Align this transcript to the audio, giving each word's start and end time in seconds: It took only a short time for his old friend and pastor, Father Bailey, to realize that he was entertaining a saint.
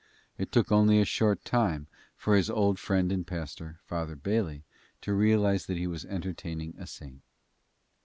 It 0.35 0.51
took 0.51 0.71
only 0.71 0.99
a 0.99 1.05
short 1.05 1.45
time 1.45 1.85
for 2.17 2.35
his 2.35 2.49
old 2.49 2.79
friend 2.79 3.11
and 3.11 3.21
pastor, 3.27 3.77
Father 3.85 4.15
Bailey, 4.15 4.63
to 5.01 5.13
realize 5.13 5.67
that 5.67 5.77
he 5.77 5.85
was 5.85 6.05
entertaining 6.05 6.73
a 6.79 6.87
saint. 6.87 7.21